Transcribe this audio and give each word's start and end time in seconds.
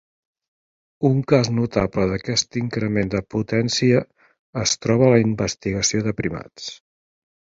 Un 1.09 1.17
cas 1.31 1.49
notable 1.57 2.05
d'aquest 2.11 2.57
increment 2.61 3.11
de 3.15 3.21
potència 3.35 3.99
es 4.63 4.73
troba 4.87 5.05
a 5.09 5.11
la 5.17 5.21
investigació 5.27 6.03
de 6.09 6.15
primats. 6.23 6.71